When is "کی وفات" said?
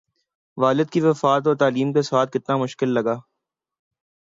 0.89-1.47